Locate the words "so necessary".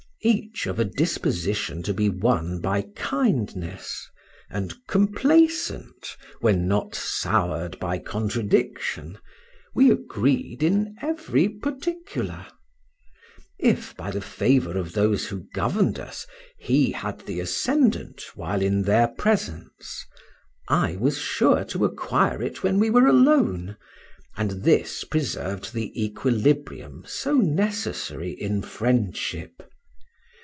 27.07-28.33